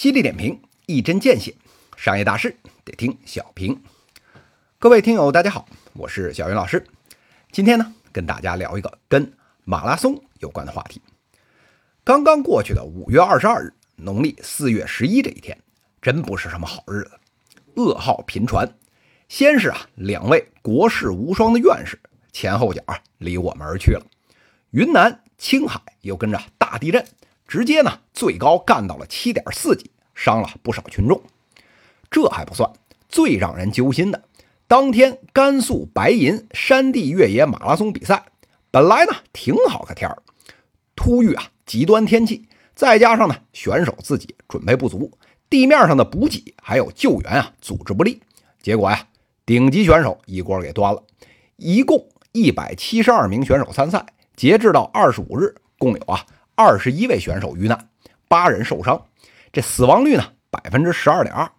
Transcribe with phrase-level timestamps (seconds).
[0.00, 1.54] 犀利点评，一针见血，
[1.94, 3.82] 商业大事得听小平。
[4.78, 6.82] 各位听友，大家好，我是小云老师。
[7.52, 9.30] 今天呢，跟大家聊一个跟
[9.64, 11.02] 马拉松有关的话题。
[12.02, 15.58] 刚刚过去的五月二十二日，农历四月十一这一天，
[16.00, 17.10] 真不是什么好日子，
[17.74, 18.74] 噩耗频传。
[19.28, 22.00] 先是啊，两位国士无双的院士
[22.32, 24.02] 前后脚啊离我们而去了。
[24.70, 27.04] 云南、青海又跟着大地震。
[27.50, 31.20] 直接呢，最高干到了七点四级，伤了不少群众。
[32.08, 32.70] 这还不算，
[33.08, 34.22] 最让人揪心的，
[34.68, 38.22] 当天甘肃白银山地越野马拉松比赛，
[38.70, 40.22] 本来呢挺好个天儿，
[40.94, 42.46] 突遇啊极端天气，
[42.76, 45.10] 再加上呢选手自己准备不足，
[45.48, 48.22] 地面上的补给还有救援啊组织不力，
[48.62, 49.08] 结果呀
[49.44, 51.02] 顶级选手一锅给端了。
[51.56, 56.24] 一共一百七十二名选手参赛，截至到二十五日，共有啊。
[56.60, 57.88] 二十一位选手遇难，
[58.28, 59.06] 八人受伤，
[59.50, 61.50] 这死亡率呢百分之十二点二。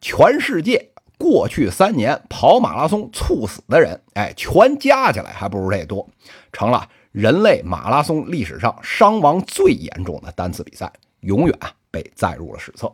[0.00, 6.08] 全世界过去三年跑马拉松猝死的人，哎，全加起来还不如这多，
[6.52, 11.58] 成了人类马拉松历史上伤亡最严重的单次比赛，永远
[11.90, 12.92] 被载入了史册。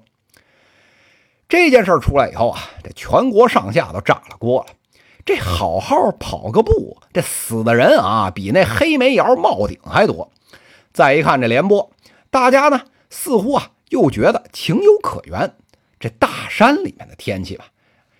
[1.46, 4.68] 这件事出来以后啊，这全国上下都炸了锅了。
[5.26, 10.32] 这好好跑个步，这死的人啊，比那黑煤窑冒顶还多。
[10.92, 11.92] 再一看这联播，
[12.30, 15.54] 大家呢似乎啊又觉得情有可原。
[15.98, 17.66] 这大山里面的天气吧，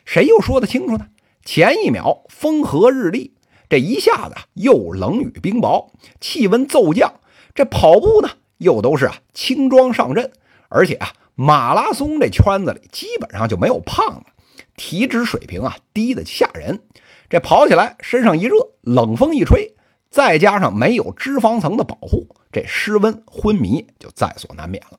[0.05, 1.07] 谁又说得清楚呢？
[1.45, 3.35] 前一秒风和日丽，
[3.69, 7.15] 这一下子又冷雨冰雹，气温骤降。
[7.55, 10.31] 这跑步呢又都是啊轻装上阵，
[10.69, 16.83] 而且啊马拉松这圈子里基本上就没有胖子，体脂水平啊低的吓人。
[17.29, 19.75] 这跑起来身上一热，冷风一吹。
[20.11, 24.99] 再加上没有脂肪层的保护，这失温昏迷就在所难免了。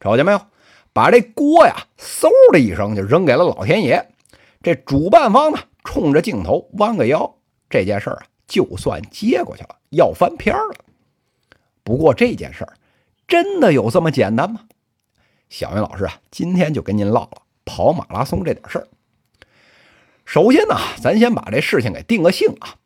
[0.00, 0.40] 瞅见没有？
[0.92, 4.10] 把这锅呀，嗖的一声就扔给了老天爷。
[4.62, 7.36] 这主办方呢，冲着镜头弯个腰，
[7.68, 10.74] 这件事儿啊，就算接过去了，要翻篇了。
[11.82, 12.74] 不过这件事儿
[13.26, 14.62] 真的有这么简单吗？
[15.48, 18.88] 小云老师啊，今天就跟您唠唠跑马拉松这点事儿。
[20.24, 22.76] 首先呢，咱先把这事情给定个性啊。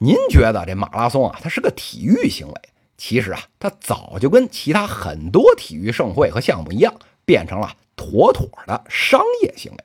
[0.00, 2.54] 您觉得这马拉松啊，它是个体育行为？
[2.96, 6.94] 其实啊，它早就跟其他很多体育盛会和项目一样，
[7.24, 9.78] 变成了妥妥的商业行为。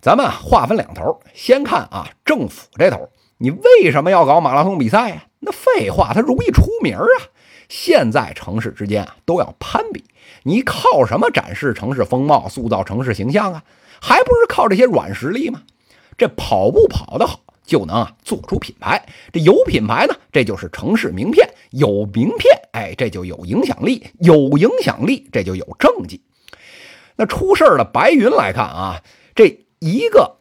[0.00, 3.08] 咱们划分两头，先看啊，政府这头，
[3.38, 5.24] 你为什么要搞马拉松比赛呀？
[5.40, 7.06] 那废话，它容易出名啊！
[7.68, 10.04] 现在城市之间啊都要攀比，
[10.42, 13.62] 你靠什么展示城市风貌、塑造城市形象啊？
[14.00, 15.62] 还不是靠这些软实力吗？
[16.16, 17.40] 这跑步跑得好。
[17.64, 26.20] 就能啊做出品牌，这有品牌呢，这就是城市名片；有名片，哎，这就有影响力；有影响力，这就有政绩。
[27.16, 29.02] 那出事的白云来看啊，
[29.34, 30.36] 这一个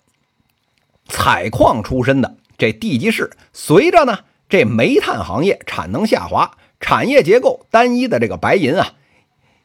[1.08, 4.20] 采矿出身的这地级市，随着呢
[4.50, 8.94] 这煤炭行业产能下滑，产业结构单一的这个白银啊，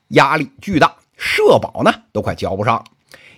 [0.09, 2.85] 压力巨大，社保呢都快交不上。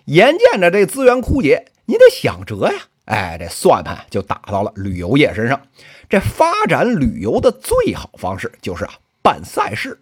[0.06, 2.89] 眼见着这资源枯竭，你得想辙呀。
[3.06, 5.60] 哎，这算盘就打到了旅游业身上。
[6.08, 9.98] 这发展旅游的最好方式就是啊，办赛事。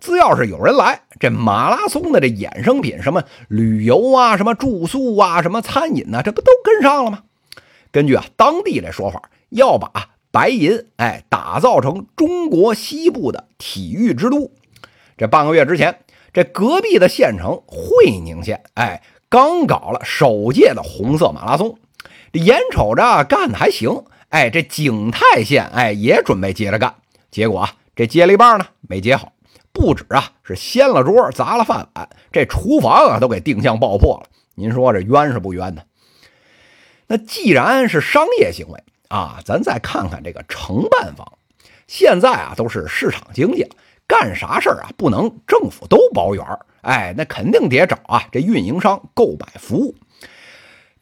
[0.00, 7.22] 只要是有人来，这马拉松的这衍生品，什么旅游啊，什么住宿啊，什么餐饮呐，这不都跟上了吗？
[7.92, 14.50] 根据啊当地的说法，要把白银哎打造成中国西部的体育之都。
[15.16, 16.00] 这半个月之前，
[16.32, 21.78] 这隔壁的县城会宁县哎刚搞了首届的红色马拉松。
[22.32, 26.94] 这眼瞅着干的还行，哎，这景泰县哎也准备接着干，
[27.30, 29.32] 结果啊，这接了一半呢，没接好，
[29.72, 34.30] 不止啊是掀了桌砸了饭碗，这厨房啊都给定向爆破了。
[34.54, 35.82] 您说这冤是不冤呢？
[37.06, 41.30] 那既然是商业行为啊，咱再看看这个承办方，
[41.86, 43.76] 现在啊都是市场经济了，
[44.06, 46.42] 干啥事儿啊不能政府都包圆
[46.80, 49.94] 哎，那肯定得找啊这运营商购买服务。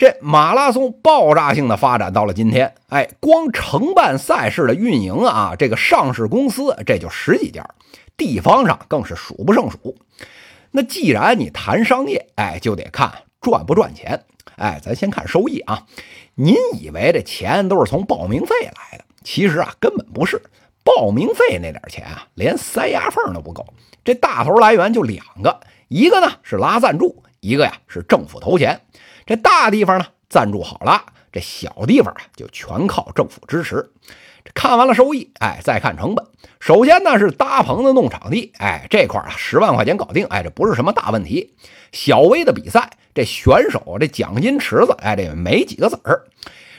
[0.00, 7.68] 这马拉松爆炸性的发展到了今天，哎，光承办赛事的运营啊，这个上市公司这就十几家，
[8.16, 9.94] 地方上更是数不胜数。
[10.70, 13.12] 那既然你谈商业，哎，就得看
[13.42, 14.24] 赚不赚钱。
[14.56, 15.84] 哎，咱先看收益啊。
[16.34, 19.04] 您以为这钱都是从报名费来的？
[19.22, 20.40] 其实啊，根本不是。
[20.82, 23.66] 报名费那点钱啊，连塞牙缝都不够。
[24.02, 28.80] 这大头来源就两个，一个呢是拉赞助，一个呀是政府投钱。
[29.26, 33.90] 这大地方呢，赞助好了，这小地方啊就全靠政府支持。
[34.44, 36.24] 这看完了收益，哎，再看成本。
[36.58, 41.54] 首先呢是搭棚子弄场地，哎，这块啊十万块钱搞定，哎，这不是什么大问题。
[41.92, 46.24] 小微的比赛，这选手这奖金池子，哎，这没几个子儿。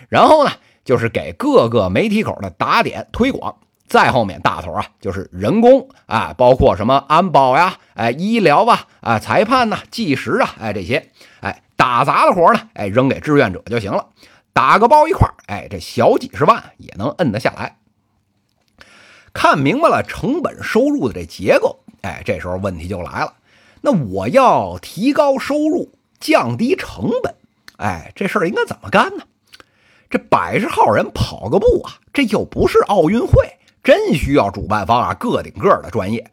[0.09, 0.51] 然后呢，
[0.83, 3.55] 就是给各个媒体口的打点推广。
[3.87, 11.11] 再后面大头啊，就是人工啊，包括什么安保呀，哎，医疗啊，啊，裁判呐，计时啊，哎，这些，
[11.41, 14.09] 哎，打杂的活呢，哎，扔给志愿者就行了，
[14.53, 17.79] 打个包一块哎，这小几十万也能摁得下来。
[19.33, 23.33] 看明白了成本收入的这结构，哎，这时候问题就来了，
[23.81, 27.33] 那我要提高收入，降低成本，
[27.77, 29.23] 哎，这事儿应该怎么干呢？
[30.07, 33.57] 这百十号人跑个步啊，这又不是奥运会。
[33.83, 36.29] 真需要主办方啊个顶个的专业，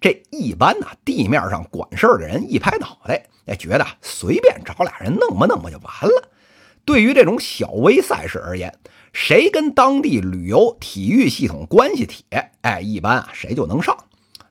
[0.00, 6.28] 这一般呢地面上管事儿的人一拍脑袋，哎，觉得随便找俩人弄吧弄吧就完了。
[6.84, 8.74] 对于这种小微赛事而言，
[9.12, 13.96] 谁跟当地旅游体育系统关系铁，哎，一般啊谁就能上。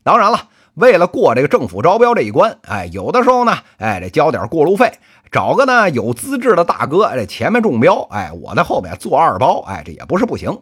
[0.03, 4.99] 当然了，为了过这个政府招标这一关，哎，有的时候呢，哎，得交点过路费，
[5.31, 10.57] 找个呢有资质的大哥，这前面中标，哎，我在后面做二包，哎，这也不是不行。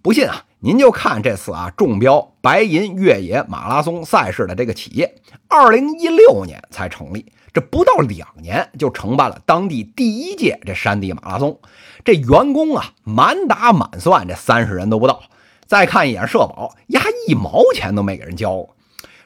[0.00, 5.16] 不信啊，您就看这次啊中标白银越野马拉松赛事的这个企业，
[5.48, 7.26] 二零一六年才成立，
[7.58, 11.58] 这不到两年就承办了当地第一届这山地马拉松，
[12.04, 15.22] 这员工啊满打满算这三十人都不到。
[15.66, 18.76] 再看一眼社保，呀一毛钱都没给人交过。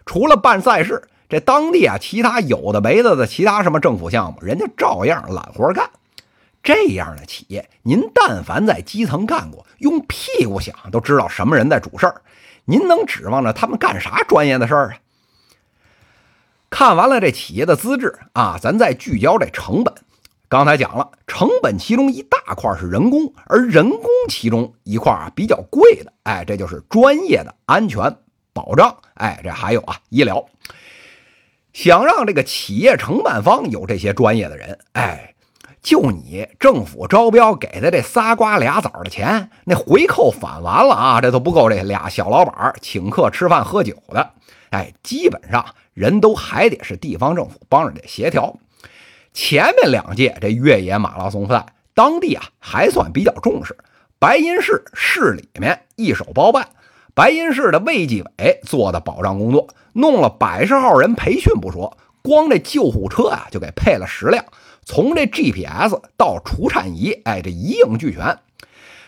[0.07, 5.91] 除了办赛事，这当地啊其他有的没的的其他什么政府项目，人家照样揽活干。
[6.63, 12.23] 这样的企业，您但凡在基层干过，用屁股想都知道什么人在主事儿。
[12.65, 14.97] 您能指望着他们干啥专业的事儿啊？
[16.73, 19.93] 看完了这企业的资质啊，咱再聚焦这成本。
[20.49, 28.17] 刚才讲了，成本其中一大块是人工，而人工其中一块啊比较贵的，哎，这就是专业的安全
[28.55, 30.43] 保障，哎，这还有啊医疗。
[31.75, 35.32] 想让这个企业承办方有这些专业的人，哎。
[35.83, 44.31] 就你政府招标给的这仨瓜俩枣的钱，那回扣返完了啊，这都不够这俩小老板请客吃饭喝酒的。
[44.71, 48.57] 哎，基本上人都还得是地方政府帮着得协调。
[49.33, 53.77] 前面两届这越野马拉松赛，当地啊还算比较重视，
[54.21, 56.69] 白银市市里面一手包办，
[57.13, 64.45] 白银市的卫计委做的保障工作，弄了百十号人培训不说，光这救护车啊就给配了十辆。
[64.85, 68.39] 从这 GPS 到除颤仪，哎，这一应俱全。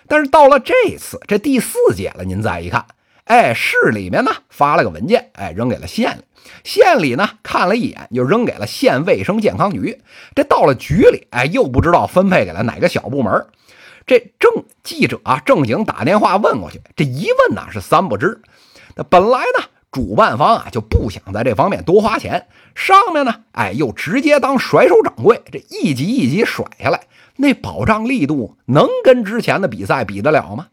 [0.06, 2.87] 但是到了这次这第四届了，您再一看，
[3.25, 6.23] 哎，市里面呢发了个文件，哎，扔给了县里，
[6.62, 10.00] 县里呢看了一眼，又扔给了县卫生健康局。
[10.35, 13.47] 这到了局里，哎，又不知道分配给了哪个小部门。
[14.06, 18.43] 这正记者啊正经打电话问过去，这一问呢是三不知。
[18.94, 19.65] 那本来呢？
[19.94, 27.06] 主办方啊就不想在这方面多花钱，上面呢，哎，又直接当甩手掌柜，这一级一级甩下来，
[27.37, 30.67] 那保障力度能跟之前的比赛比得了吗？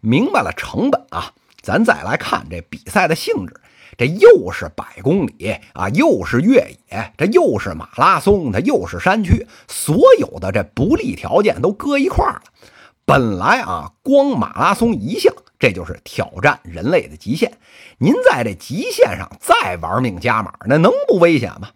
[0.00, 3.54] 明白了成本啊，咱再来看这比赛的性质，
[3.96, 12.42] 这又是百公里啊，又是越野，这又是马拉松，它又是山区，所有的这不利条件都搁一块了。
[13.06, 15.34] 本来啊，光马拉松一项。
[15.58, 17.52] 这就是挑战人类的极限。
[17.98, 21.70] 您在这极限上再玩命加码，那能不危险吗？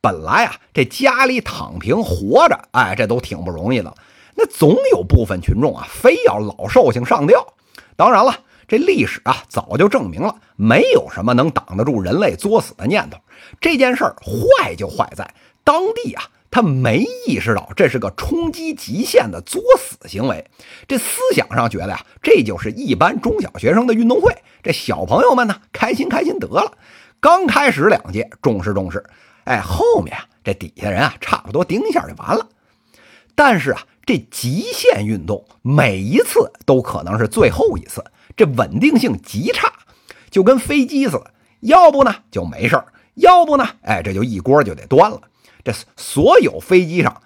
[0.00, 3.94] 本来啊，这家里躺平活着，哎，这都挺不容易的。
[4.34, 7.54] 那总有部分群众啊，非要老寿星上吊。
[7.94, 13.18] 当然了，这历史啊，早就证明了，没有什么能挡得住人类作死的念头。
[13.60, 16.24] 这件事儿坏就坏在当地啊。
[16.52, 20.50] 他没意识到这是个冲击极限的作死行为，
[20.86, 24.36] 这思想上觉得呀，这就是一般中小学生的运动会。
[24.62, 26.76] 这小朋友们呢，开心开心得了。
[27.20, 29.02] 刚开始两届重视重视，
[29.44, 32.46] 哎，后面啊，这底下人啊，差不多盯一下就完了。
[33.34, 38.04] 但是啊，这极限运动每一次都可能是最后一次，
[38.36, 39.72] 这稳定性极差，
[40.30, 41.30] 就跟飞机似的，
[41.60, 45.20] 要不呢就没事儿要不呢，哎，这就一锅就得端了。
[45.64, 47.22] 这所有飞机上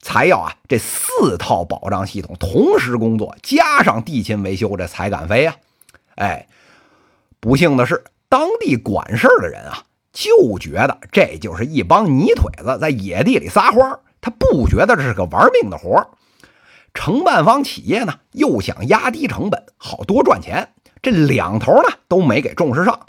[0.00, 5.56] 才要啊，这四套保障系统同时工作，加上地勤维修，这才敢飞呀！
[6.16, 6.46] 哎，
[7.40, 16.10] 不幸的是，当地管事的人啊，就觉得这就是一帮泥腿子在野地里撒欢他不觉得这是个玩命的活
[16.92, 20.68] 承办方企业呢，又想压低成本，好多赚钱，
[21.02, 23.06] 这两头呢都没给重视上。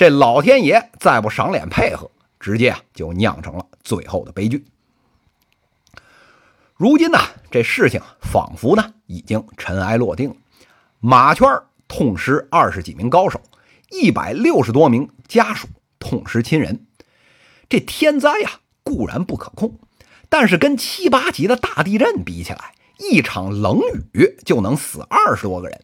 [0.00, 2.10] 这老天爷再不赏脸配合。
[2.38, 4.64] 直接，就酿成了最后的悲剧。
[6.74, 7.18] 如今呢，
[7.50, 10.36] 这事情仿佛呢已经尘埃落定了。
[11.00, 11.46] 马圈
[11.86, 13.42] 痛失二十几名高手，
[13.90, 16.86] 一百六十多名家属痛失亲人。
[17.68, 18.52] 这天灾呀，
[18.82, 19.78] 固然不可控，
[20.30, 23.78] 但是跟七八级的大地震比起来，一场冷
[24.14, 25.78] 雨就能死二十多个人。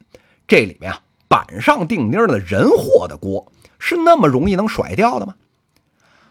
[0.49, 3.53] 这里面啊，板上钉钉的人祸的锅，
[3.89, 5.37] 是那么容易能甩掉的吗？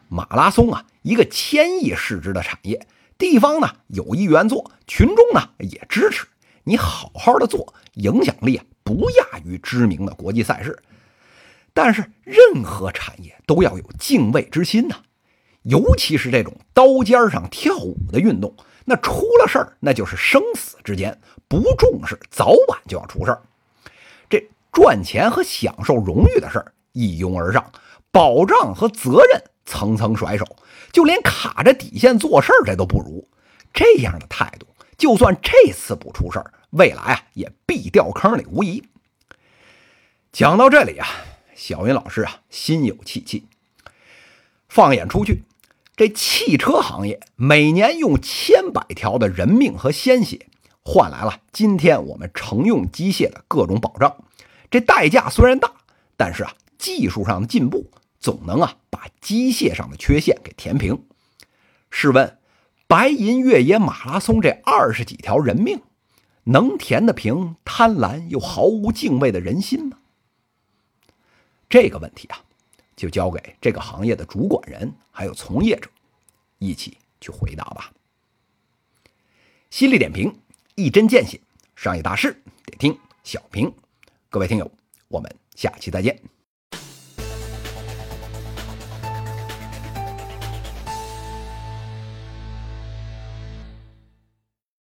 [0.09, 2.85] 马拉松啊，一个千亿市值的产业。
[3.17, 6.27] 地方呢有意愿做，群众呢也支持
[6.65, 10.77] 你好好的做，影响力啊不亚于知名的国际赛事。
[11.74, 14.97] 但是任何产业都要有敬畏之心呐，
[15.62, 23.41] 尤其是这种刀尖上跳舞的运动，那出了事儿那就是生死之间，不重视早晚就要出事儿。
[24.29, 27.71] 这赚钱和享受荣誉的事儿一拥而上，
[28.09, 30.45] 保障和责任层层甩手。
[30.91, 33.27] 就连卡着底线做事儿这都不如，
[33.73, 34.65] 这样的态度，
[34.97, 38.81] 就算这次不出事儿，未来啊也必掉坑里无疑。
[40.31, 41.07] 讲到这里啊，
[41.53, 43.45] 小云老师啊心有戚戚。
[44.69, 45.43] 放眼出去，
[45.97, 50.47] 这汽车行业每年用千百条的人命和鲜血，
[50.81, 54.15] 换来了今天我们乘用机械的各种保障。
[54.71, 55.71] 这代价虽然大，
[56.15, 57.91] 但是啊，技术上的进步。
[58.17, 61.05] 总能啊把机械上的缺陷给填平。
[61.91, 62.39] 试问，
[62.88, 65.84] 白银越野马拉松这二十几条人命，
[66.46, 70.00] 能填得平贪婪又毫无敬畏的人心吗？
[71.70, 72.41] 这个问题啊，
[72.96, 75.88] 就交给这个行业的主管人还有从业者
[76.58, 77.94] 一起去回答吧。
[79.70, 80.36] 犀利点评，
[80.74, 81.39] 一针见血，
[81.75, 83.72] 商业大事得听小平。
[84.32, 84.72] 各位听友，
[85.10, 86.35] 我们下期再见。